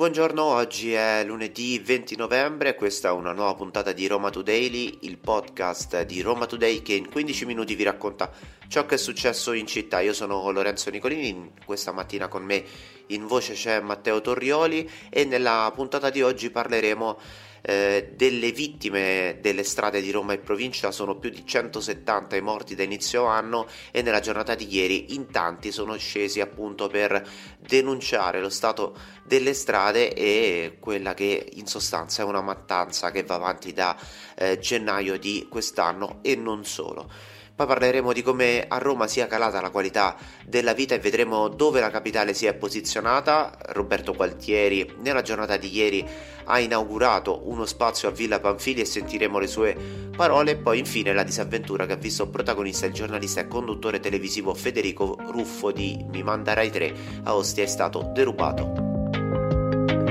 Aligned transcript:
Buongiorno, 0.00 0.42
oggi 0.42 0.94
è 0.94 1.22
lunedì 1.26 1.78
20 1.78 2.16
novembre, 2.16 2.74
questa 2.74 3.08
è 3.08 3.12
una 3.12 3.32
nuova 3.32 3.52
puntata 3.54 3.92
di 3.92 4.06
Roma 4.06 4.30
Today, 4.30 4.96
il 5.02 5.18
podcast 5.18 6.04
di 6.04 6.22
Roma 6.22 6.46
Today 6.46 6.80
che 6.80 6.94
in 6.94 7.10
15 7.10 7.44
minuti 7.44 7.74
vi 7.74 7.82
racconta 7.82 8.30
ciò 8.66 8.86
che 8.86 8.94
è 8.94 8.98
successo 8.98 9.52
in 9.52 9.66
città. 9.66 10.00
Io 10.00 10.14
sono 10.14 10.50
Lorenzo 10.52 10.88
Nicolini, 10.88 11.52
questa 11.66 11.92
mattina 11.92 12.28
con 12.28 12.44
me 12.44 12.64
in 13.08 13.26
voce 13.26 13.52
c'è 13.52 13.78
Matteo 13.80 14.22
Torrioli 14.22 14.90
e 15.10 15.26
nella 15.26 15.70
puntata 15.74 16.08
di 16.08 16.22
oggi 16.22 16.48
parleremo 16.48 17.18
eh, 17.62 18.12
delle 18.14 18.52
vittime 18.52 19.38
delle 19.40 19.64
strade 19.64 20.00
di 20.00 20.10
Roma 20.10 20.32
e 20.32 20.38
provincia 20.38 20.90
sono 20.90 21.16
più 21.16 21.30
di 21.30 21.44
170 21.44 22.36
i 22.36 22.40
morti 22.40 22.74
da 22.74 22.82
inizio 22.82 23.24
anno 23.24 23.66
e 23.90 24.02
nella 24.02 24.20
giornata 24.20 24.54
di 24.54 24.72
ieri 24.74 25.14
in 25.14 25.30
tanti 25.30 25.72
sono 25.72 25.96
scesi 25.96 26.40
appunto 26.40 26.88
per 26.88 27.26
denunciare 27.58 28.40
lo 28.40 28.48
stato 28.48 28.96
delle 29.24 29.54
strade 29.54 30.12
e 30.14 30.76
quella 30.80 31.14
che 31.14 31.48
in 31.54 31.66
sostanza 31.66 32.22
è 32.22 32.24
una 32.24 32.40
mattanza 32.40 33.10
che 33.10 33.22
va 33.22 33.36
avanti 33.36 33.72
da 33.72 33.96
eh, 34.34 34.58
gennaio 34.58 35.18
di 35.18 35.46
quest'anno 35.48 36.18
e 36.22 36.34
non 36.36 36.64
solo. 36.64 37.38
Poi 37.60 37.68
parleremo 37.68 38.14
di 38.14 38.22
come 38.22 38.64
a 38.66 38.78
Roma 38.78 39.06
sia 39.06 39.26
calata 39.26 39.60
la 39.60 39.68
qualità 39.68 40.16
della 40.46 40.72
vita 40.72 40.94
e 40.94 40.98
vedremo 40.98 41.48
dove 41.48 41.78
la 41.80 41.90
capitale 41.90 42.32
si 42.32 42.46
è 42.46 42.54
posizionata. 42.54 43.54
Roberto 43.72 44.14
Gualtieri 44.14 44.94
nella 45.02 45.20
giornata 45.20 45.58
di 45.58 45.70
ieri 45.70 46.02
ha 46.44 46.58
inaugurato 46.58 47.42
uno 47.50 47.66
spazio 47.66 48.08
a 48.08 48.12
Villa 48.12 48.40
Panfili 48.40 48.80
e 48.80 48.86
sentiremo 48.86 49.38
le 49.38 49.46
sue 49.46 49.76
parole 50.16 50.52
e 50.52 50.56
poi 50.56 50.78
infine 50.78 51.12
la 51.12 51.22
disavventura 51.22 51.84
che 51.84 51.92
ha 51.92 51.96
visto 51.96 52.30
protagonista 52.30 52.86
il 52.86 52.94
giornalista 52.94 53.42
e 53.42 53.48
conduttore 53.48 54.00
televisivo 54.00 54.54
Federico 54.54 55.18
Ruffo 55.26 55.70
di 55.70 56.02
Mi 56.08 56.22
manda 56.22 56.54
Rai 56.54 56.70
3 56.70 56.94
a 57.24 57.34
Ostia 57.34 57.64
è 57.64 57.66
stato 57.66 58.10
derubato. 58.14 58.72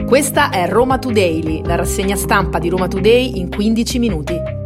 Questa 0.05 0.51
è 0.51 0.67
Roma 0.69 0.99
Today, 0.99 1.65
la 1.65 1.73
rassegna 1.73 2.15
stampa 2.15 2.59
di 2.59 2.69
Roma 2.69 2.87
Today 2.87 3.39
in 3.39 3.49
15 3.49 3.97
minuti. 3.97 4.58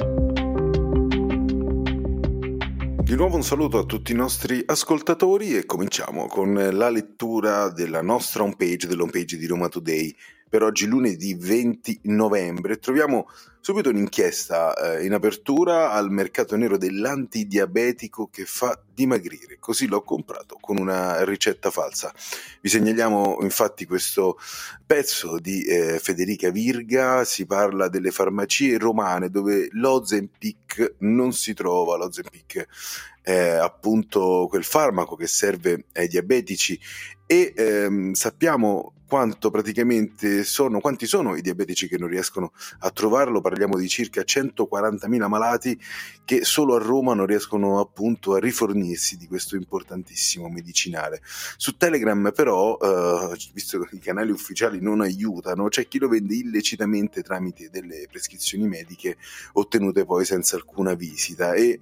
Di 3.14 3.20
nuovo 3.20 3.36
un 3.36 3.44
saluto 3.44 3.78
a 3.78 3.84
tutti 3.84 4.12
i 4.12 4.16
nostri 4.16 4.64
ascoltatori 4.66 5.56
e 5.56 5.68
cominciamo 5.68 6.26
con 6.26 6.52
la 6.72 6.90
lettura 6.90 7.70
della 7.70 8.02
nostra 8.02 8.42
homepage, 8.42 8.88
dell'homepage 8.88 9.38
di 9.38 9.46
Roma 9.46 9.70
Today 9.70 10.16
per 10.54 10.62
oggi 10.62 10.86
lunedì 10.86 11.34
20 11.34 12.02
novembre. 12.04 12.78
Troviamo 12.78 13.28
subito 13.60 13.90
un'inchiesta 13.90 14.76
eh, 14.76 15.04
in 15.04 15.14
apertura 15.14 15.94
al 15.94 16.12
mercato 16.12 16.56
nero 16.56 16.78
dell'antidiabetico 16.78 18.30
che 18.32 18.46
fa 18.46 18.80
dimagrire. 18.94 19.58
Così 19.58 19.88
l'ho 19.88 20.04
comprato 20.04 20.60
con 20.62 20.78
una 20.78 21.24
ricetta 21.24 21.72
falsa. 21.72 22.14
Vi 22.62 22.70
segnaliamo 22.70 23.40
infatti 23.42 23.88
questo 23.88 24.38
pezzo 24.86 25.40
di 25.40 25.64
eh, 25.64 25.98
Federica 25.98 26.52
Virga. 26.52 27.24
Si 27.24 27.48
parla 27.48 27.88
delle 27.88 28.12
farmacie 28.12 28.78
romane 28.78 29.32
dove 29.32 29.70
l'Ozempic 29.72 30.98
non 31.00 31.34
si 31.34 31.56
trova. 31.56 31.98
L'Ozempic 31.98 32.68
è 33.24 33.54
appunto 33.54 34.46
quel 34.50 34.66
farmaco 34.66 35.16
che 35.16 35.28
serve 35.28 35.86
ai 35.94 36.08
diabetici 36.08 36.80
e 37.34 37.54
ehm, 37.56 38.14
sappiamo 38.14 38.94
quanto 39.08 39.50
praticamente 39.50 40.44
sono, 40.44 40.80
quanti 40.80 41.08
sono 41.08 41.36
i 41.36 41.42
diabetici 41.42 41.88
che 41.88 41.98
non 41.98 42.08
riescono 42.08 42.52
a 42.80 42.92
trovarlo, 42.92 43.42
parliamo 43.42 43.78
di 43.78 43.88
circa 43.88 44.22
140.000 44.22 45.28
malati 45.28 45.80
che 46.26 46.44
solo 46.44 46.76
a 46.76 46.80
Roma 46.80 47.14
non 47.16 47.26
riescono 47.26 47.80
appunto 47.80 48.34
a 48.36 48.40
rifornirsi 48.40 49.18
di 49.18 49.28
questo 49.28 49.56
importantissimo 49.56 50.48
medicinale. 50.48 51.22
Su 51.58 51.76
Telegram 51.76 52.32
però, 52.36 52.78
eh, 52.80 53.36
visto 53.54 53.80
che 53.80 53.96
i 53.96 54.00
canali 54.00 54.32
ufficiali 54.32 54.80
non 54.80 55.02
aiutano, 55.02 55.70
c'è 55.70 55.88
chi 55.88 55.98
lo 55.98 56.08
vende 56.08 56.36
illecitamente 56.36 57.24
tramite 57.24 57.70
delle 57.72 58.08
prescrizioni 58.10 58.68
mediche 58.68 59.18
ottenute 59.54 60.06
poi 60.06 60.24
senza 60.24 60.56
alcuna 60.56 60.94
visita 60.94 61.54
e 61.54 61.80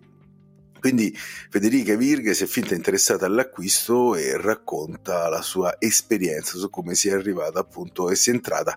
quindi 0.82 1.16
Federica 1.16 1.96
Virghe 1.96 2.34
si 2.34 2.44
è 2.44 2.48
finta 2.48 2.74
interessata 2.74 3.28
all'acquisto 3.28 4.16
e 4.16 4.36
racconta 4.36 5.30
la 5.30 5.44
sua 5.44 5.76
esperienza 5.78 6.58
su 6.58 6.72
come 6.72 6.96
si 6.96 7.08
è 7.08 7.14
arrivata 7.14 7.60
appunto 7.60 8.10
e 8.10 8.16
si 8.16 8.32
è 8.32 8.34
entrata 8.34 8.76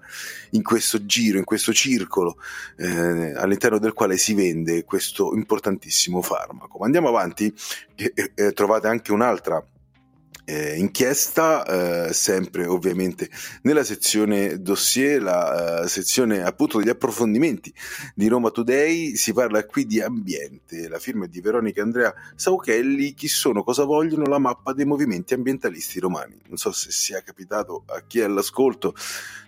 in 0.50 0.62
questo 0.62 1.06
giro, 1.06 1.38
in 1.38 1.44
questo 1.44 1.72
circolo 1.72 2.36
eh, 2.76 3.32
all'interno 3.34 3.78
del 3.78 3.94
quale 3.94 4.18
si 4.18 4.34
vende 4.34 4.84
questo 4.84 5.34
importantissimo 5.34 6.20
farmaco. 6.20 6.76
Ma 6.78 6.84
andiamo 6.84 7.08
avanti, 7.08 7.52
e, 7.94 8.12
e, 8.34 8.52
trovate 8.52 8.86
anche 8.86 9.10
un'altra 9.10 9.64
eh, 10.44 10.76
inchiesta, 10.76 12.08
eh, 12.08 12.12
sempre 12.12 12.66
ovviamente 12.66 13.30
nella 13.62 13.84
sezione 13.84 14.60
dossier, 14.60 15.22
la 15.22 15.82
uh, 15.82 15.86
sezione 15.86 16.42
appunto 16.42 16.78
degli 16.78 16.88
approfondimenti 16.88 17.72
di 18.14 18.28
Roma 18.28 18.50
Today, 18.50 19.16
si 19.16 19.32
parla 19.32 19.64
qui 19.64 19.86
di 19.86 20.00
ambiente, 20.00 20.88
la 20.88 20.98
firma 20.98 21.24
è 21.24 21.28
di 21.28 21.40
Veronica 21.40 21.82
Andrea 21.82 22.12
Sauchelli, 22.34 23.14
chi 23.14 23.28
sono, 23.28 23.62
cosa 23.62 23.84
vogliono, 23.84 24.24
la 24.26 24.38
mappa 24.38 24.72
dei 24.72 24.84
movimenti 24.84 25.34
ambientalisti 25.34 25.98
romani. 25.98 26.36
Non 26.48 26.56
so 26.58 26.72
se 26.72 26.90
sia 26.90 27.22
capitato 27.22 27.84
a 27.86 28.02
chi 28.06 28.20
è 28.20 28.24
all'ascolto 28.24 28.94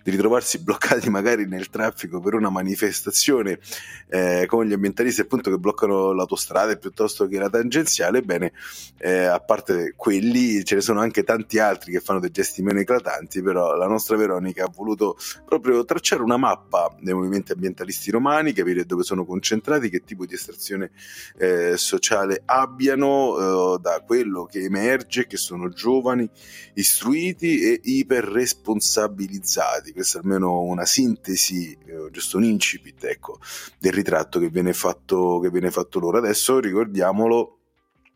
di 0.03 0.11
ritrovarsi 0.11 0.59
bloccati 0.59 1.09
magari 1.09 1.45
nel 1.47 1.69
traffico 1.69 2.19
per 2.21 2.33
una 2.33 2.49
manifestazione 2.49 3.59
eh, 4.07 4.45
con 4.47 4.65
gli 4.65 4.71
ambientalisti 4.71 5.21
appunto 5.21 5.49
che 5.51 5.57
bloccano 5.57 6.13
l'autostrada 6.13 6.75
piuttosto 6.77 7.27
che 7.27 7.37
la 7.37 7.49
tangenziale, 7.49 8.21
bene, 8.21 8.53
eh, 8.97 9.25
a 9.25 9.39
parte 9.39 9.93
quelli 9.95 10.63
ce 10.63 10.75
ne 10.75 10.81
sono 10.87 11.01
anche 11.01 11.23
tanti 11.23 11.59
altri 11.59 11.91
che 11.91 11.99
fanno 11.99 12.21
dei 12.21 12.31
gesti 12.31 12.61
meno 12.61 12.79
eclatanti, 12.79 13.41
però 13.41 13.75
la 13.75 13.87
nostra 13.87 14.15
Veronica 14.15 14.63
ha 14.63 14.71
voluto 14.73 15.17
proprio 15.43 15.83
tracciare 15.83 16.21
una 16.21 16.37
mappa 16.37 16.95
dei 17.01 17.13
movimenti 17.13 17.51
ambientalisti 17.51 18.09
romani, 18.09 18.53
capire 18.53 18.85
dove 18.85 19.03
sono 19.03 19.25
concentrati, 19.25 19.89
che 19.89 20.05
tipo 20.05 20.25
di 20.25 20.35
estrazione 20.35 20.91
eh, 21.37 21.75
sociale 21.75 22.41
abbiano, 22.45 23.75
eh, 23.75 23.79
da 23.81 24.01
quello 24.05 24.45
che 24.45 24.63
emerge, 24.63 25.27
che 25.27 25.35
sono 25.35 25.67
giovani, 25.67 26.29
istruiti 26.75 27.63
e 27.63 27.81
iperresponsabilizzati. 27.83 29.91
Questa 29.91 30.19
è 30.19 30.21
almeno 30.21 30.61
una 30.61 30.85
sintesi, 30.85 31.77
eh, 31.85 32.07
giusto 32.11 32.37
un 32.37 32.45
incipit, 32.45 33.03
ecco, 33.03 33.41
del 33.77 33.91
ritratto 33.91 34.39
che 34.39 34.47
viene 34.47 34.71
fatto, 34.71 35.41
che 35.41 35.49
viene 35.49 35.69
fatto 35.69 35.99
loro. 35.99 36.19
Adesso 36.19 36.61
ricordiamolo 36.61 37.56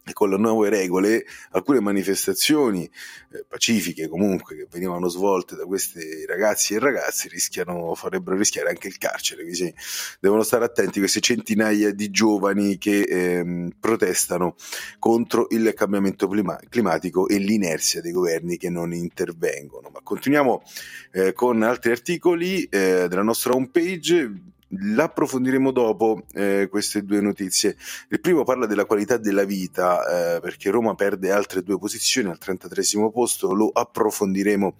e 0.03 0.13
con 0.13 0.29
le 0.29 0.37
nuove 0.37 0.69
regole 0.69 1.25
alcune 1.51 1.79
manifestazioni 1.79 2.89
eh, 3.33 3.45
pacifiche 3.47 4.07
comunque 4.07 4.55
che 4.55 4.67
venivano 4.69 5.07
svolte 5.07 5.55
da 5.55 5.65
questi 5.65 6.25
ragazzi 6.25 6.73
e 6.73 6.79
ragazzi 6.79 7.27
rischiano, 7.27 7.93
farebbero 7.93 8.35
rischiare 8.35 8.69
anche 8.69 8.87
il 8.87 8.97
carcere, 8.97 9.43
quindi 9.43 9.73
devono 10.19 10.43
stare 10.43 10.65
attenti 10.65 10.99
queste 10.99 11.19
centinaia 11.19 11.93
di 11.93 12.09
giovani 12.09 12.77
che 12.77 13.01
ehm, 13.01 13.75
protestano 13.79 14.55
contro 14.99 15.47
il 15.51 15.73
cambiamento 15.75 16.27
clima- 16.27 16.59
climatico 16.69 17.27
e 17.27 17.37
l'inerzia 17.37 18.01
dei 18.01 18.11
governi 18.11 18.57
che 18.57 18.69
non 18.69 18.93
intervengono. 18.93 19.89
Ma 19.91 19.99
continuiamo 20.01 20.63
eh, 21.11 21.33
con 21.33 21.61
altri 21.61 21.91
articoli 21.91 22.63
eh, 22.63 23.07
della 23.07 23.23
nostra 23.23 23.53
homepage 23.53 24.49
L'approfondiremo 24.73 25.71
dopo 25.71 26.23
eh, 26.33 26.67
queste 26.69 27.03
due 27.03 27.19
notizie. 27.19 27.75
Il 28.09 28.21
primo 28.21 28.43
parla 28.43 28.65
della 28.65 28.85
qualità 28.85 29.17
della 29.17 29.43
vita, 29.43 30.35
eh, 30.35 30.39
perché 30.39 30.69
Roma 30.69 30.95
perde 30.95 31.31
altre 31.31 31.61
due 31.61 31.77
posizioni 31.77 32.29
al 32.29 32.37
33 32.37 32.81
posto, 33.11 33.53
lo 33.53 33.69
approfondiremo 33.69 34.75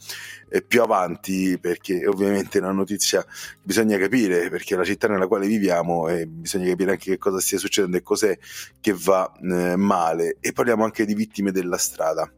eh, 0.50 0.62
più 0.62 0.82
avanti 0.82 1.58
perché 1.60 2.08
ovviamente 2.08 2.58
è 2.58 2.62
una 2.62 2.72
notizia 2.72 3.22
che 3.24 3.60
bisogna 3.62 3.98
capire, 3.98 4.50
perché 4.50 4.76
è 4.76 4.78
la 4.78 4.86
città 4.86 5.08
nella 5.08 5.28
quale 5.28 5.48
viviamo 5.48 6.08
e 6.08 6.26
bisogna 6.26 6.70
capire 6.70 6.92
anche 6.92 7.12
che 7.12 7.18
cosa 7.18 7.42
stia 7.42 7.58
succedendo 7.58 7.98
e 7.98 8.02
cos'è 8.02 8.38
che 8.80 8.94
va 8.98 9.30
eh, 9.42 9.76
male. 9.76 10.38
E 10.40 10.54
parliamo 10.54 10.86
anche 10.86 11.06
di 11.06 11.14
vittime 11.14 11.52
della 11.52 11.78
strada 11.78 12.32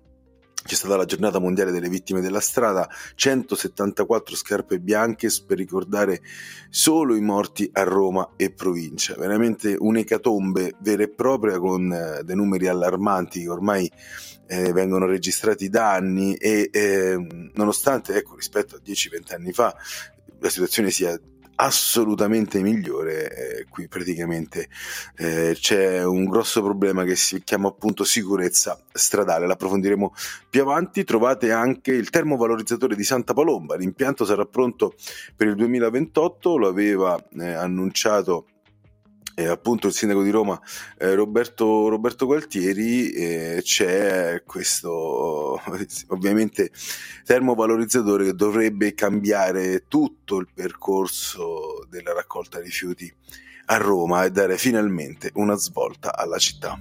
c'è 0.64 0.76
stata 0.76 0.96
la 0.96 1.06
giornata 1.06 1.40
mondiale 1.40 1.72
delle 1.72 1.90
vittime 1.90 2.22
della 2.22 2.40
strada, 2.40 2.90
174 3.16 4.36
scarpe 4.36 4.80
bianche 4.80 5.30
per 5.46 5.58
ricordare 5.58 6.22
solo 6.70 7.16
i 7.16 7.22
morti 7.22 7.70
a 7.74 7.84
Roma 7.84 8.32
e 8.38 8.52
provincia. 8.52 9.16
Veramente 9.18 9.76
un'ecatombe 9.78 10.76
vera 10.80 11.04
e 11.04 11.10
propria 11.10 11.60
con 11.60 11.92
eh, 11.92 12.24
dei 12.24 12.36
numeri 12.36 12.68
allarmanti 12.68 13.42
che 13.42 13.50
ormai 13.50 13.92
eh, 14.48 14.72
vengono 14.72 15.06
registrati 15.06 15.70
da 15.70 15.94
anni 15.94 16.36
e 16.36 16.70
eh, 16.72 17.50
nonostante 17.54 18.16
ecco, 18.16 18.36
rispetto 18.36 18.76
a 18.76 18.82
10-20 18.84 19.34
anni 19.34 19.52
fa 19.52 19.76
la 20.40 20.50
situazione 20.50 20.92
sia 20.92 21.18
assolutamente 21.56 22.62
migliore. 22.62 23.60
Eh, 23.60 23.66
qui 23.70 23.88
praticamente 23.88 24.70
eh, 25.18 25.56
c'è 25.60 26.04
un 26.04 26.26
grosso 26.26 26.62
problema 26.62 27.04
che 27.04 27.16
si 27.16 27.44
chiama 27.44 27.68
appunto 27.68 28.04
sicurezza 28.04 28.80
stradale. 28.92 29.48
L'approfondiremo 29.48 30.14
più 30.50 30.62
avanti. 30.62 31.04
Trovate 31.04 31.52
anche 31.52 31.92
il 31.92 32.10
termovalorizzatore 32.10 32.96
di 32.96 33.04
Santa 33.04 33.34
Palomba. 33.34 33.76
L'impianto 33.76 34.26
sarà 34.26 34.46
pronto 34.46 34.96
per 35.36 35.48
il 35.48 35.56
2028, 35.56 36.58
lo 36.58 36.68
aveva 36.68 37.22
eh, 37.40 37.54
annunciato 37.54 38.48
eh, 39.36 39.48
appunto 39.48 39.88
il 39.88 39.94
sindaco 39.94 40.22
di 40.22 40.30
Roma 40.30 40.60
eh, 40.98 41.16
Roberto, 41.16 41.88
Roberto, 41.88 42.26
Gualtieri 42.26 43.12
eh, 43.12 43.62
c'è 43.64 44.44
questo 44.46 45.60
ovviamente 46.10 46.72
termovalorizzatore 47.26 48.26
che 48.26 48.34
dovrebbe 48.34 48.94
cambiare 48.94 49.88
tutto 49.88 50.38
il 50.38 50.48
percorso 50.54 51.86
della 51.90 52.14
raccolta 52.14 52.60
rifiuti 52.60 53.12
a 53.66 53.78
Roma 53.78 54.24
e 54.24 54.32
dare 54.32 54.58
finalmente 54.58 55.32
una 55.36 55.56
svolta 55.56 56.16
alla 56.16 56.38
città. 56.38 56.80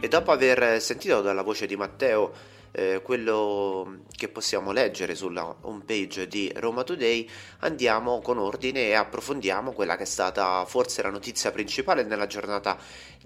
E 0.00 0.08
dopo 0.08 0.32
aver 0.32 0.80
sentito 0.80 1.20
dalla 1.20 1.42
voce 1.42 1.66
di 1.66 1.76
Matteo 1.76 2.32
eh, 2.74 3.00
quello 3.02 4.00
che 4.10 4.28
possiamo 4.28 4.72
leggere 4.72 5.14
sulla 5.14 5.56
homepage 5.62 6.26
di 6.26 6.52
Roma 6.56 6.82
Today, 6.82 7.28
andiamo 7.60 8.20
con 8.20 8.38
ordine 8.38 8.88
e 8.88 8.94
approfondiamo 8.94 9.72
quella 9.72 9.96
che 9.96 10.02
è 10.02 10.06
stata 10.06 10.64
forse 10.64 11.02
la 11.02 11.10
notizia 11.10 11.52
principale 11.52 12.02
nella 12.02 12.26
giornata 12.26 12.76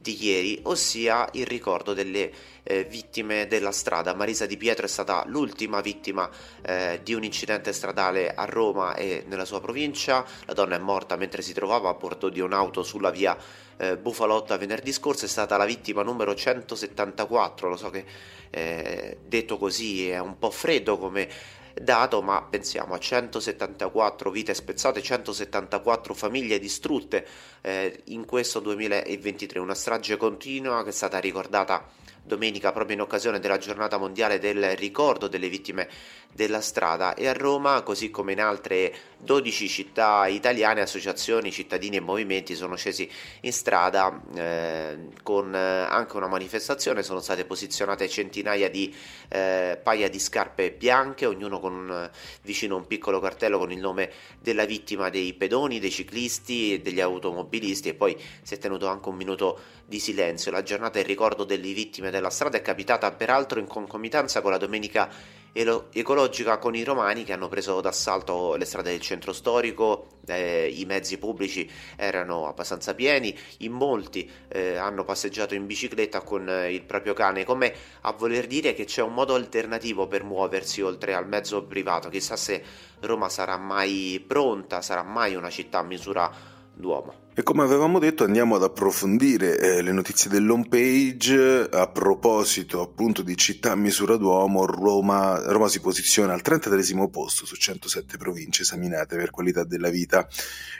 di 0.00 0.24
ieri, 0.24 0.60
ossia 0.64 1.28
il 1.32 1.46
ricordo 1.46 1.92
delle 1.92 2.30
eh, 2.62 2.84
vittime 2.84 3.46
della 3.46 3.72
strada. 3.72 4.14
Marisa 4.14 4.46
Di 4.46 4.56
Pietro 4.56 4.84
è 4.84 4.88
stata 4.88 5.24
l'ultima 5.26 5.80
vittima 5.80 6.28
eh, 6.62 7.00
di 7.02 7.14
un 7.14 7.24
incidente 7.24 7.72
stradale 7.72 8.32
a 8.32 8.44
Roma 8.44 8.94
e 8.94 9.24
nella 9.26 9.44
sua 9.44 9.60
provincia. 9.60 10.24
La 10.44 10.52
donna 10.52 10.76
è 10.76 10.78
morta 10.78 11.16
mentre 11.16 11.42
si 11.42 11.52
trovava 11.52 11.88
a 11.88 11.94
bordo 11.94 12.28
di 12.28 12.40
un'auto 12.40 12.82
sulla 12.82 13.10
via 13.10 13.36
eh, 13.78 13.96
Bufalotta 13.96 14.58
venerdì 14.58 14.92
scorso, 14.92 15.24
è 15.24 15.28
stata 15.28 15.56
la 15.56 15.64
vittima 15.64 16.02
numero 16.02 16.34
174, 16.34 17.68
lo 17.68 17.76
so 17.76 17.90
che 17.90 18.04
eh, 18.50 19.18
detto 19.24 19.56
così 19.58 20.10
è 20.10 20.18
un 20.18 20.38
po' 20.38 20.50
freddo 20.50 20.98
come 20.98 21.28
dato, 21.74 22.22
ma 22.22 22.42
pensiamo 22.42 22.94
a 22.94 22.98
174 22.98 24.30
vite 24.30 24.54
spezzate, 24.54 25.00
174 25.00 26.14
famiglie 26.14 26.58
distrutte 26.58 27.26
eh, 27.60 28.02
in 28.06 28.24
questo 28.24 28.60
2023, 28.60 29.58
una 29.58 29.74
strage 29.74 30.16
continua 30.16 30.82
che 30.82 30.90
è 30.90 30.92
stata 30.92 31.18
ricordata 31.18 31.86
domenica 32.28 32.70
proprio 32.70 32.94
in 32.94 33.02
occasione 33.02 33.40
della 33.40 33.58
giornata 33.58 33.96
mondiale 33.96 34.38
del 34.38 34.76
ricordo 34.76 35.26
delle 35.26 35.48
vittime 35.48 35.88
della 36.32 36.60
strada. 36.60 37.14
E 37.14 37.26
a 37.26 37.32
Roma, 37.32 37.82
così 37.82 38.10
come 38.10 38.32
in 38.32 38.40
altre 38.40 38.94
12 39.18 39.68
città 39.68 40.28
italiane, 40.28 40.82
associazioni, 40.82 41.50
cittadini 41.50 41.96
e 41.96 42.00
movimenti 42.00 42.54
sono 42.54 42.76
scesi 42.76 43.10
in 43.40 43.52
strada 43.52 44.22
eh, 44.34 45.08
con 45.24 45.52
eh, 45.52 45.58
anche 45.58 46.16
una 46.16 46.28
manifestazione, 46.28 47.02
sono 47.02 47.18
state 47.20 47.44
posizionate 47.44 48.08
centinaia 48.08 48.70
di 48.70 48.94
eh, 49.28 49.80
paia 49.82 50.08
di 50.08 50.20
scarpe 50.20 50.70
bianche, 50.70 51.26
ognuno 51.26 51.58
con 51.58 51.72
un, 51.72 52.10
vicino 52.42 52.76
un 52.76 52.86
piccolo 52.86 53.18
cartello 53.18 53.58
con 53.58 53.72
il 53.72 53.80
nome 53.80 54.12
della 54.40 54.64
vittima 54.64 55.08
dei 55.08 55.32
pedoni, 55.34 55.80
dei 55.80 55.90
ciclisti 55.90 56.74
e 56.74 56.80
degli 56.80 57.00
automobilisti. 57.00 57.88
E 57.88 57.94
poi 57.94 58.16
si 58.42 58.54
è 58.54 58.58
tenuto 58.58 58.86
anche 58.86 59.08
un 59.08 59.16
minuto 59.16 59.60
di 59.88 59.98
silenzio. 60.00 60.50
La 60.50 60.62
giornata 60.62 60.98
in 60.98 61.06
ricordo 61.06 61.44
delle 61.44 61.72
vittime 61.72 62.10
della 62.10 62.28
strada 62.28 62.58
è 62.58 62.62
capitata 62.62 63.10
peraltro 63.12 63.58
in 63.58 63.66
concomitanza 63.66 64.42
con 64.42 64.50
la 64.50 64.58
domenica 64.58 65.08
ecologica 65.50 66.58
con 66.58 66.76
i 66.76 66.84
romani 66.84 67.24
che 67.24 67.32
hanno 67.32 67.48
preso 67.48 67.80
d'assalto 67.80 68.54
le 68.56 68.66
strade 68.66 68.90
del 68.90 69.00
centro 69.00 69.32
storico, 69.32 70.20
eh, 70.26 70.68
i 70.68 70.84
mezzi 70.84 71.16
pubblici 71.16 71.68
erano 71.96 72.46
abbastanza 72.46 72.94
pieni, 72.94 73.36
in 73.58 73.72
molti 73.72 74.30
eh, 74.48 74.76
hanno 74.76 75.04
passeggiato 75.04 75.54
in 75.54 75.66
bicicletta 75.66 76.20
con 76.20 76.48
eh, 76.48 76.72
il 76.72 76.82
proprio 76.82 77.14
cane, 77.14 77.44
come 77.44 77.74
a 78.02 78.12
voler 78.12 78.46
dire 78.46 78.74
che 78.74 78.84
c'è 78.84 79.02
un 79.02 79.14
modo 79.14 79.34
alternativo 79.34 80.06
per 80.06 80.22
muoversi 80.22 80.82
oltre 80.82 81.14
al 81.14 81.26
mezzo 81.26 81.64
privato, 81.64 82.10
chissà 82.10 82.36
se 82.36 82.62
Roma 83.00 83.30
sarà 83.30 83.56
mai 83.56 84.22
pronta, 84.24 84.82
sarà 84.82 85.02
mai 85.02 85.34
una 85.34 85.50
città 85.50 85.78
a 85.78 85.82
misura 85.82 86.56
d'uomo. 86.78 87.26
E 87.38 87.44
come 87.44 87.62
avevamo 87.62 88.00
detto 88.00 88.24
andiamo 88.24 88.56
ad 88.56 88.64
approfondire 88.64 89.60
eh, 89.60 89.80
le 89.80 89.92
notizie 89.92 90.28
dell'home 90.28 90.66
page 90.68 91.68
a 91.70 91.86
proposito 91.86 92.82
appunto 92.82 93.22
di 93.22 93.36
città 93.36 93.70
a 93.70 93.76
misura 93.76 94.16
d'uomo, 94.16 94.66
Roma, 94.66 95.40
Roma 95.46 95.68
si 95.68 95.78
posiziona 95.78 96.32
al 96.32 96.42
33 96.42 97.08
posto 97.08 97.46
su 97.46 97.54
107 97.54 98.16
province 98.16 98.62
esaminate 98.62 99.16
per 99.16 99.30
qualità 99.30 99.62
della 99.62 99.88
vita, 99.88 100.26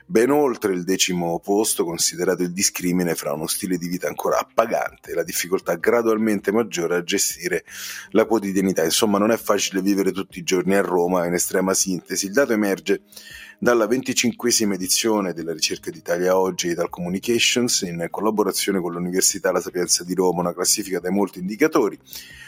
ben 0.05 0.33
oltre 0.33 0.73
il 0.73 0.83
decimo 0.83 1.39
posto 1.39 1.85
considerato 1.85 2.43
il 2.43 2.53
discrimine 2.53 3.15
fra 3.15 3.33
uno 3.35 3.47
stile 3.47 3.79
di 3.79 3.87
vita 3.87 4.09
ancora 4.09 4.41
appagante 4.41 5.13
e 5.13 5.15
la 5.15 5.23
difficoltà 5.23 5.77
gradualmente 5.77 6.51
maggiore 6.51 6.97
a 6.97 7.05
gestire 7.05 7.65
la 8.11 8.25
quotidianità. 8.25 8.83
Insomma 8.83 9.19
non 9.19 9.31
è 9.31 9.37
facile 9.37 9.81
vivere 9.81 10.11
tutti 10.11 10.41
i 10.41 10.43
giorni 10.43 10.75
a 10.75 10.83
Roma, 10.83 11.25
in 11.25 11.35
estrema 11.35 11.73
sintesi. 11.73 12.27
Il 12.27 12.33
dato 12.33 12.53
emerge 12.53 13.03
dalla 13.61 13.89
venticinquesima 13.89 14.75
edizione 14.75 15.33
della 15.33 15.53
ricerca 15.53 15.91
d'Italia 15.91 16.39
oggi 16.39 16.75
dal 16.75 16.89
Communications 16.89 17.81
in 17.81 18.07
collaborazione 18.09 18.81
con 18.81 18.93
l'Università 18.93 19.51
La 19.51 19.61
Sapienza 19.61 20.05
di 20.05 20.15
Roma, 20.15 20.41
una 20.41 20.55
classifica 20.55 21.01
dai 21.01 21.11
molti 21.11 21.41
indicatori. 21.41 21.99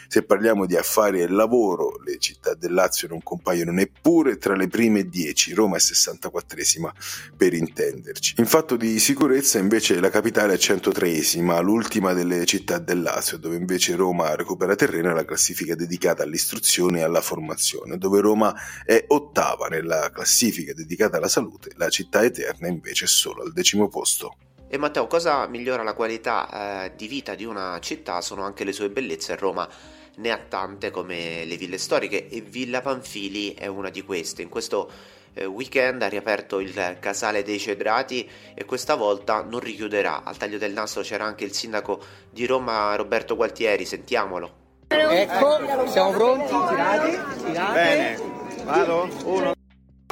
Se 0.07 0.23
parliamo 0.23 0.65
di 0.65 0.75
affari 0.75 1.21
e 1.21 1.27
lavoro, 1.27 1.97
le 2.03 2.17
città 2.17 2.53
del 2.53 2.73
Lazio 2.73 3.07
non 3.07 3.23
compaiono 3.23 3.71
neppure 3.71 4.37
tra 4.37 4.55
le 4.55 4.67
prime 4.67 5.07
10, 5.07 5.53
Roma 5.53 5.77
è 5.77 5.79
64esima 5.79 6.89
per 7.35 7.53
intenderci. 7.53 8.35
In 8.37 8.45
fatto 8.45 8.75
di 8.75 8.99
sicurezza 8.99 9.57
invece 9.57 10.01
la 10.01 10.09
capitale 10.09 10.53
è 10.53 10.57
103esima, 10.57 11.61
l'ultima 11.61 12.11
delle 12.11 12.45
città 12.45 12.77
del 12.77 13.01
Lazio, 13.01 13.37
dove 13.37 13.55
invece 13.55 13.95
Roma 13.95 14.35
recupera 14.35 14.75
terreno 14.75 15.11
è 15.11 15.13
la 15.13 15.23
classifica 15.23 15.75
dedicata 15.75 16.23
all'istruzione 16.23 16.99
e 16.99 17.03
alla 17.03 17.21
formazione, 17.21 17.97
dove 17.97 18.19
Roma 18.19 18.53
è 18.85 19.05
ottava 19.07 19.67
nella 19.67 20.09
classifica 20.11 20.73
dedicata 20.73 21.00
dedicata 21.01 21.17
alla 21.17 21.27
salute, 21.27 21.71
la 21.77 21.89
città 21.89 22.23
eterna 22.23 22.67
invece 22.67 23.05
è 23.05 23.07
solo 23.07 23.41
al 23.41 23.51
decimo 23.51 23.87
posto. 23.87 24.35
E 24.67 24.77
Matteo, 24.77 25.07
cosa 25.07 25.47
migliora 25.47 25.83
la 25.83 25.93
qualità 25.93 26.85
eh, 26.85 26.95
di 26.95 27.07
vita 27.07 27.35
di 27.35 27.43
una 27.43 27.79
città 27.81 28.21
sono 28.21 28.43
anche 28.43 28.63
le 28.63 28.71
sue 28.71 28.89
bellezze. 28.89 29.35
Roma 29.35 29.67
ne 30.15 30.31
ha 30.31 30.37
tante 30.37 30.91
come 30.91 31.43
le 31.45 31.57
ville 31.57 31.77
storiche 31.77 32.29
e 32.29 32.41
Villa 32.41 32.81
Panfili 32.81 33.53
è 33.53 33.67
una 33.67 33.89
di 33.89 34.01
queste. 34.03 34.41
In 34.43 34.49
questo 34.49 34.89
eh, 35.33 35.45
weekend 35.45 36.03
ha 36.03 36.07
riaperto 36.07 36.59
il 36.59 36.97
Casale 36.99 37.43
dei 37.43 37.59
Cedrati 37.59 38.29
e 38.53 38.63
questa 38.63 38.95
volta 38.95 39.41
non 39.41 39.59
richiuderà. 39.59 40.23
Al 40.23 40.37
taglio 40.37 40.57
del 40.57 40.71
nastro 40.71 41.01
c'era 41.01 41.25
anche 41.25 41.43
il 41.43 41.53
sindaco 41.53 42.01
di 42.29 42.45
Roma 42.45 42.95
Roberto 42.95 43.35
Gualtieri, 43.35 43.83
sentiamolo. 43.83 44.59
Ecco, 44.87 45.87
siamo 45.87 46.11
pronti, 46.11 46.53
tirati, 46.69 47.19
tirati. 47.43 47.73
Bene, 47.73 48.19
vado, 48.63 49.09
uno. 49.25 49.60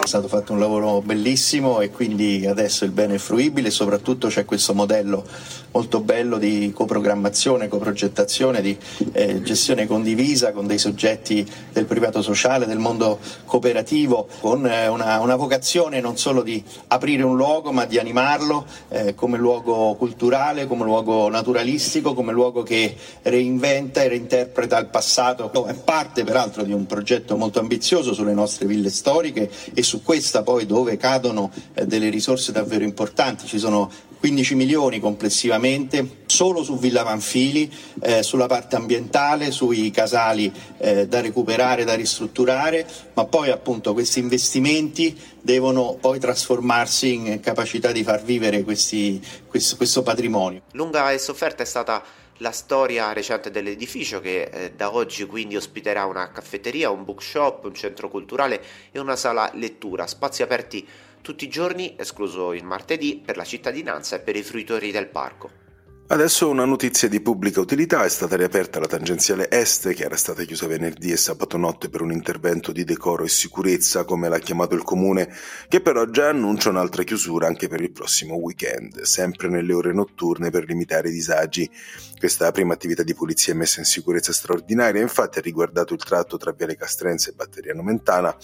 Stato 0.09 0.27
fatto 0.27 0.53
un 0.53 0.59
lavoro 0.59 1.03
bellissimo 1.03 1.81
e 1.81 1.91
quindi 1.91 2.47
adesso 2.47 2.83
il 2.83 2.89
bene 2.89 3.13
è 3.13 3.17
fruibile 3.19 3.69
soprattutto 3.69 4.27
c'è 4.27 4.43
questo 4.43 4.73
modello 4.73 5.23
molto 5.71 5.99
bello 5.99 6.37
di 6.37 6.71
coprogrammazione, 6.73 7.67
coprogettazione, 7.67 8.61
di 8.61 8.77
eh, 9.11 9.41
gestione 9.41 9.85
condivisa 9.85 10.51
con 10.51 10.65
dei 10.65 10.77
soggetti 10.77 11.47
del 11.71 11.85
privato 11.85 12.21
sociale, 12.21 12.65
del 12.65 12.79
mondo 12.79 13.19
cooperativo, 13.45 14.27
con 14.39 14.65
eh, 14.65 14.87
una, 14.87 15.19
una, 15.19 15.35
vocazione 15.35 16.01
non 16.01 16.17
solo 16.17 16.41
di 16.41 16.63
aprire 16.87 17.23
un 17.23 17.35
luogo 17.35 17.71
ma 17.71 17.85
di 17.85 17.99
animarlo 17.99 18.65
eh, 18.89 19.15
come 19.15 19.37
luogo 19.37 19.95
culturale, 19.95 20.67
come 20.67 20.83
luogo 20.83 21.29
naturalistico, 21.29 22.13
come 22.13 22.33
luogo 22.33 22.63
che 22.63 22.95
reinventa 23.21 24.01
e 24.01 24.07
reinterpreta 24.07 24.77
il 24.79 24.87
passato. 24.87 25.51
È 25.65 25.73
parte 25.75 26.23
peraltro 26.23 26.63
di 26.63 26.73
un 26.73 26.85
progetto 26.85 27.37
molto 27.37 27.59
ambizioso 27.59 28.13
sulle 28.13 28.33
nostre 28.33 28.65
ville 28.65 28.89
storiche 28.89 29.49
e 29.73 29.83
su 29.83 29.98
questa 30.01 30.43
poi 30.43 30.65
dove 30.65 30.97
cadono 30.97 31.51
eh, 31.73 31.85
delle 31.85 32.09
risorse 32.09 32.51
davvero 32.51 32.83
importanti, 32.83 33.47
ci 33.47 33.59
sono 33.59 33.91
15 34.19 34.55
milioni 34.55 34.99
complessivamente 34.99 36.17
solo 36.25 36.61
su 36.61 36.77
Villa 36.77 37.03
Manfili, 37.03 37.71
eh, 38.01 38.21
sulla 38.21 38.47
parte 38.47 38.75
ambientale, 38.75 39.49
sui 39.49 39.91
casali 39.91 40.51
eh, 40.77 41.07
da 41.07 41.21
recuperare, 41.21 41.85
da 41.85 41.95
ristrutturare, 41.95 42.85
ma 43.13 43.25
poi 43.25 43.49
appunto 43.49 43.93
questi 43.93 44.19
investimenti 44.19 45.17
devono 45.41 45.97
poi 45.99 46.19
trasformarsi 46.19 47.13
in 47.13 47.39
capacità 47.39 47.93
di 47.93 48.03
far 48.03 48.21
vivere 48.21 48.63
questi, 48.63 49.21
questo, 49.47 49.77
questo 49.77 50.03
patrimonio. 50.03 50.63
Lunga 50.73 51.11
e 51.11 51.17
sofferta 51.17 51.63
è 51.63 51.65
stata 51.65 52.03
la 52.39 52.51
storia 52.51 53.13
recente 53.13 53.51
dell'edificio 53.51 54.19
che 54.21 54.43
eh, 54.43 54.71
da 54.71 54.93
oggi 54.93 55.25
quindi 55.25 55.55
ospiterà 55.55 56.05
una 56.05 56.31
caffetteria, 56.31 56.89
un 56.89 57.03
bookshop, 57.03 57.65
un 57.65 57.73
centro 57.73 58.09
culturale 58.09 58.61
e 58.91 58.99
una 58.99 59.15
sala 59.15 59.51
lettura, 59.55 60.07
spazi 60.07 60.41
aperti 60.41 60.87
tutti 61.21 61.45
i 61.45 61.49
giorni, 61.49 61.95
escluso 61.97 62.53
il 62.53 62.63
martedì, 62.63 63.21
per 63.23 63.35
la 63.35 63.43
cittadinanza 63.43 64.15
e 64.15 64.19
per 64.19 64.35
i 64.35 64.43
fruitori 64.43 64.91
del 64.91 65.07
parco. 65.07 65.68
Adesso 66.11 66.49
una 66.49 66.65
notizia 66.65 67.07
di 67.07 67.21
pubblica 67.21 67.59
utilità, 67.59 68.03
è 68.03 68.09
stata 68.09 68.35
riaperta 68.35 68.79
la 68.79 68.87
tangenziale 68.87 69.47
est 69.51 69.93
che 69.93 70.05
era 70.05 70.15
stata 70.15 70.41
chiusa 70.41 70.65
venerdì 70.65 71.11
e 71.11 71.17
sabato 71.17 71.55
notte 71.55 71.87
per 71.87 72.01
un 72.01 72.11
intervento 72.11 72.71
di 72.71 72.83
decoro 72.83 73.25
e 73.25 73.29
sicurezza 73.29 74.05
come 74.05 74.27
l'ha 74.27 74.39
chiamato 74.39 74.73
il 74.73 74.81
comune, 74.81 75.31
che 75.67 75.81
però 75.81 76.05
già 76.05 76.29
annuncia 76.29 76.69
un'altra 76.69 77.03
chiusura 77.03 77.45
anche 77.45 77.67
per 77.67 77.81
il 77.81 77.91
prossimo 77.91 78.37
weekend, 78.37 79.01
sempre 79.01 79.49
nelle 79.49 79.71
ore 79.71 79.93
notturne 79.93 80.49
per 80.49 80.65
limitare 80.65 81.09
i 81.09 81.11
disagi. 81.11 81.69
Questa 82.17 82.51
prima 82.51 82.73
attività 82.73 83.03
di 83.03 83.13
pulizia 83.13 83.53
e 83.53 83.57
messa 83.57 83.79
in 83.79 83.85
sicurezza 83.85 84.33
straordinaria 84.33 85.03
infatti 85.03 85.37
ha 85.37 85.43
riguardato 85.43 85.93
il 85.93 86.03
tratto 86.03 86.37
tra 86.37 86.53
Viale 86.53 86.75
Castrense 86.75 87.29
e 87.29 87.33
Batteriano 87.33 87.83
Mentana. 87.83 88.35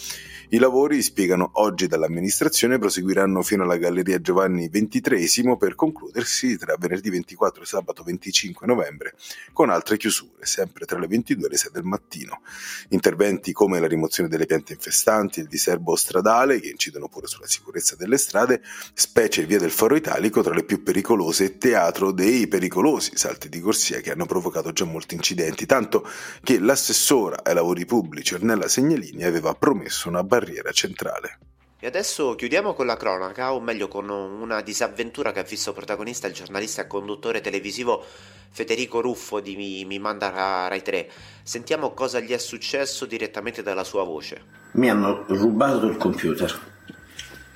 I 0.49 0.59
lavori, 0.59 1.01
spiegano 1.01 1.49
oggi 1.53 1.87
dall'amministrazione, 1.87 2.77
proseguiranno 2.77 3.41
fino 3.41 3.63
alla 3.63 3.77
Galleria 3.77 4.21
Giovanni 4.21 4.69
XXIII 4.69 5.57
per 5.57 5.73
concludersi 5.73 6.57
tra 6.59 6.75
venerdì 6.77 7.09
24 7.09 7.53
4 7.55 7.63
e 7.63 7.65
sabato 7.65 8.03
25 8.03 8.67
novembre, 8.67 9.15
con 9.53 9.69
altre 9.69 9.97
chiusure, 9.97 10.45
sempre 10.45 10.85
tra 10.85 10.99
le 10.99 11.07
22 11.07 11.47
e 11.47 11.49
le 11.49 11.57
6 11.57 11.71
del 11.71 11.83
mattino. 11.83 12.41
Interventi 12.89 13.53
come 13.53 13.79
la 13.79 13.87
rimozione 13.87 14.27
delle 14.27 14.45
piante 14.45 14.73
infestanti 14.73 15.39
il 15.39 15.47
diserbo 15.47 15.95
stradale, 15.95 16.59
che 16.59 16.69
incidono 16.69 17.07
pure 17.07 17.27
sulla 17.27 17.47
sicurezza 17.47 17.95
delle 17.95 18.17
strade, 18.17 18.61
specie 18.93 19.45
via 19.45 19.59
del 19.59 19.71
Foro 19.71 19.95
Italico 19.95 20.41
tra 20.41 20.53
le 20.53 20.63
più 20.63 20.83
pericolose 20.83 21.45
e 21.45 21.57
teatro 21.57 22.11
dei 22.11 22.47
pericolosi 22.47 23.15
salti 23.15 23.47
di 23.47 23.59
corsia 23.59 24.01
che 24.01 24.11
hanno 24.11 24.25
provocato 24.25 24.73
già 24.73 24.85
molti 24.85 25.15
incidenti, 25.15 25.65
tanto 25.65 26.07
che 26.43 26.59
l'assessora 26.59 27.43
ai 27.43 27.53
lavori 27.53 27.85
pubblici 27.85 28.33
Ornella 28.33 28.67
Segnalini 28.67 29.23
aveva 29.23 29.53
promesso 29.53 30.09
una 30.09 30.23
barriera 30.23 30.71
centrale. 30.71 31.54
E 31.77 31.87
adesso 31.87 32.35
chiudiamo 32.35 32.73
con 32.73 32.85
la 32.85 32.95
cronaca, 32.95 33.53
o 33.53 33.59
meglio 33.59 33.89
con 33.89 34.09
una 34.09 34.61
disavventura 34.61 35.33
che 35.33 35.39
ha 35.39 35.43
visto 35.43 35.73
protagonista 35.73 36.25
il 36.25 36.33
giornalista 36.33 36.81
e 36.81 36.87
conduttore 36.87 37.41
televisivo 37.41 38.03
Federico 38.49 39.01
Ruffo 39.01 39.41
di 39.41 39.57
Mi, 39.57 39.83
Mi 39.83 39.99
Manda 39.99 40.29
Rai 40.69 40.81
3. 40.81 41.09
Sentiamo 41.43 41.93
cosa 41.93 42.21
gli 42.21 42.31
è 42.31 42.37
successo 42.37 43.05
direttamente 43.05 43.61
dalla 43.61 43.83
sua 43.83 44.05
voce. 44.05 44.41
Mi 44.71 44.89
hanno 44.89 45.25
rubato 45.27 45.87
il 45.87 45.97
computer. 45.97 46.57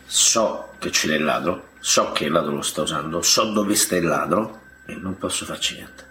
So 0.06 0.74
che 0.80 0.92
ce 0.92 1.08
l'è 1.08 1.16
il 1.16 1.24
ladro, 1.24 1.70
so 1.80 2.12
che 2.12 2.26
il 2.26 2.32
ladro 2.32 2.56
lo 2.56 2.62
sta 2.62 2.82
usando, 2.82 3.22
so 3.22 3.46
dove 3.54 3.76
sta 3.76 3.96
il 3.96 4.06
ladro 4.06 4.60
e 4.86 4.96
non 4.96 5.18
posso 5.18 5.46
farci 5.46 5.76
niente. 5.76 6.09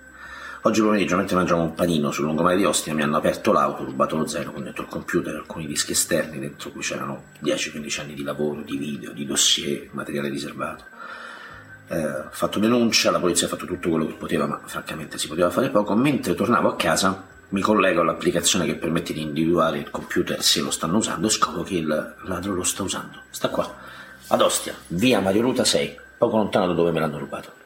Oggi 0.63 0.81
pomeriggio, 0.81 1.15
mentre 1.15 1.37
mangiavo 1.37 1.63
un 1.63 1.75
panino 1.75 2.11
sul 2.11 2.25
lungomare 2.25 2.57
di 2.57 2.65
Ostia, 2.65 2.93
mi 2.93 3.03
hanno 3.03 3.17
aperto 3.17 3.53
l'auto, 3.53 3.85
rubato 3.85 4.17
lo 4.17 4.27
zero 4.27 4.51
con 4.51 4.65
dentro 4.65 4.83
il 4.83 4.89
computer, 4.89 5.37
alcuni 5.37 5.69
dischi 5.69 5.93
esterni, 5.93 6.41
dentro 6.41 6.71
cui 6.71 6.81
c'erano 6.81 7.27
10-15 7.45 8.01
anni 8.01 8.15
di 8.15 8.25
lavoro, 8.25 8.63
di 8.63 8.77
video, 8.77 9.13
di 9.13 9.25
dossier, 9.25 9.89
materiale 9.93 10.29
riservato. 10.29 10.85
Eh, 11.87 12.05
ho 12.05 12.29
fatto 12.33 12.59
denuncia, 12.59 13.13
la 13.13 13.21
polizia 13.21 13.47
ha 13.47 13.51
fatto 13.51 13.67
tutto 13.67 13.89
quello 13.89 14.07
che 14.07 14.15
poteva, 14.15 14.47
ma 14.47 14.61
francamente 14.65 15.17
si 15.17 15.29
poteva 15.29 15.49
fare 15.49 15.71
poco. 15.71 15.95
Mentre 15.95 16.35
tornavo 16.35 16.71
a 16.71 16.77
casa, 16.77 17.25
mi 17.51 17.61
collego 17.61 18.01
all'applicazione 18.01 18.67
che 18.67 18.75
permette 18.75 19.13
di 19.13 19.23
individuare 19.23 19.79
il 19.79 19.91
computer 19.91 20.43
se 20.43 20.61
lo 20.61 20.73
stanno 20.73 20.97
usando 20.97 21.29
e 21.29 21.31
scopro 21.31 21.63
che 21.63 21.77
il 21.77 22.17
ladro 22.25 22.53
lo 22.53 22.65
sta 22.65 22.83
usando. 22.83 23.21
Sta 23.31 23.49
qua, 23.49 23.77
ad 24.27 24.41
Ostia, 24.41 24.75
via 24.89 25.21
Mario 25.21 25.43
Ruta 25.43 25.65
6, 25.65 25.99
poco 26.19 26.37
lontano 26.37 26.67
da 26.67 26.73
dove 26.73 26.91
me 26.91 26.99
l'hanno 26.99 27.19
rubato. 27.19 27.58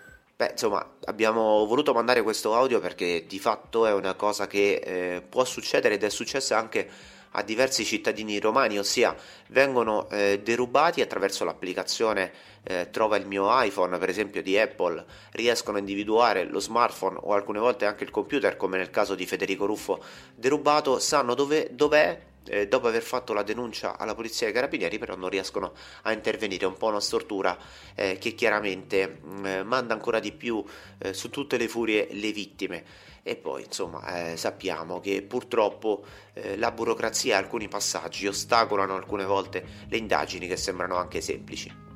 Beh, 0.43 0.51
insomma, 0.51 0.85
abbiamo 1.05 1.65
voluto 1.67 1.93
mandare 1.93 2.21
questo 2.21 2.53
audio 2.57 2.81
perché 2.81 3.27
di 3.29 3.39
fatto 3.39 3.87
è 3.87 3.93
una 3.93 4.15
cosa 4.15 4.49
che 4.49 4.75
eh, 4.75 5.23
può 5.23 5.45
succedere 5.45 5.95
ed 5.95 6.03
è 6.03 6.09
successa 6.09 6.59
anche 6.59 6.89
a 7.31 7.45
diversi 7.45 7.85
cittadini 7.85 8.41
romani, 8.41 8.77
ossia 8.77 9.15
vengono 9.51 10.11
eh, 10.11 10.41
derubati 10.43 11.01
attraverso 11.01 11.45
l'applicazione 11.45 12.33
eh, 12.65 12.91
Trova 12.91 13.17
il 13.19 13.27
mio 13.29 13.47
iPhone, 13.63 13.97
per 13.99 14.09
esempio 14.09 14.43
di 14.43 14.59
Apple, 14.59 15.05
riescono 15.31 15.77
a 15.77 15.81
individuare 15.81 16.43
lo 16.43 16.59
smartphone 16.59 17.19
o 17.21 17.35
alcune 17.35 17.61
volte 17.61 17.87
anche 17.87 18.03
il 18.03 18.11
computer, 18.11 18.57
come 18.57 18.79
nel 18.79 18.91
caso 18.91 19.15
di 19.15 19.27
Federico 19.27 19.65
Ruffo 19.65 20.03
derubato, 20.35 20.99
sanno 20.99 21.35
dove, 21.35 21.69
dov'è 21.71 22.21
eh, 22.45 22.69
dopo 22.69 22.89
aver 22.89 23.03
fatto 23.03 23.33
la 23.33 23.43
denuncia 23.43 23.97
alla 23.99 24.15
polizia 24.15 24.47
e 24.47 24.51
ai 24.51 24.55
carabinieri, 24.55 24.99
però 24.99 25.17
non 25.17 25.29
riescono 25.29 25.73
a 26.03 26.13
intervenire. 26.13 26.65
È 26.65 26.69
un 26.69 26.77
po' 26.77 26.89
una 26.89 27.01
stortura 27.01 27.57
eh, 27.95 28.19
che 28.19 28.35
chiaramente 28.35 29.07
mh, 29.21 29.39
mm, 29.39 29.47
eh, 29.47 29.63
manda 29.63 29.95
ancora 29.95 30.21
di 30.21 30.33
più 30.33 30.65
eh, 30.99 31.13
su 31.13 31.31
tutte 31.31 31.57
le 31.57 31.69
furie 31.69 32.09
le 32.11 32.33
vittime. 32.33 32.85
E 33.23 33.37
poi, 33.37 33.63
insomma, 33.65 34.33
eh, 34.33 34.37
sappiamo 34.37 34.99
che 34.99 35.23
purtroppo 35.23 36.05
eh, 36.33 36.57
la 36.57 36.73
burocrazia 36.73 37.35
e 37.35 37.39
alcuni 37.39 37.69
passaggi 37.69 38.27
ostacolano 38.27 38.97
alcune 38.97 39.25
volte 39.25 39.65
le 39.89 39.97
indagini 39.97 40.49
che 40.49 40.57
sembrano 40.57 40.97
anche 40.97 41.21
semplici. 41.21 41.92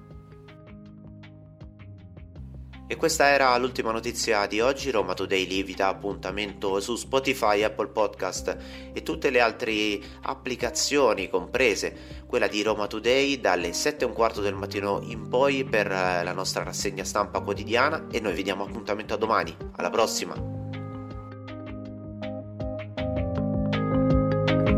E 2.88 2.94
questa 2.94 3.30
era 3.30 3.56
l'ultima 3.56 3.90
notizia 3.90 4.46
di 4.46 4.60
oggi. 4.60 4.92
Roma 4.92 5.12
Today 5.12 5.64
vi 5.64 5.74
dà 5.74 5.88
appuntamento 5.88 6.78
su 6.78 6.94
Spotify, 6.94 7.64
Apple 7.64 7.88
Podcast 7.88 8.56
e 8.92 9.02
tutte 9.02 9.30
le 9.30 9.40
altre 9.40 9.98
applicazioni, 10.22 11.28
comprese 11.28 12.22
quella 12.26 12.46
di 12.46 12.62
Roma 12.62 12.86
Today, 12.86 13.40
dalle 13.40 13.72
7 13.72 14.04
e 14.04 14.06
un 14.06 14.14
quarto 14.14 14.40
del 14.40 14.54
mattino 14.54 15.00
in 15.02 15.28
poi 15.28 15.64
per 15.64 15.90
eh, 15.90 16.22
la 16.22 16.32
nostra 16.32 16.62
rassegna 16.62 17.02
stampa 17.02 17.40
quotidiana. 17.40 18.06
E 18.08 18.20
noi 18.20 18.34
vi 18.34 18.44
diamo 18.44 18.62
appuntamento 18.62 19.14
a 19.14 19.16
domani. 19.16 19.56
Alla 19.76 19.90
prossima! 19.90 20.34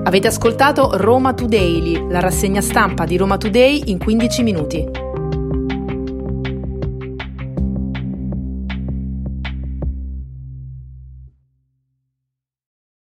Avete 0.04 0.28
ascoltato 0.28 0.96
Roma 0.96 1.34
Today, 1.34 2.08
la 2.08 2.20
rassegna 2.20 2.62
stampa 2.62 3.04
di 3.04 3.18
Roma 3.18 3.36
Today 3.36 3.82
in 3.90 3.98
15 3.98 4.42
minuti. 4.42 5.07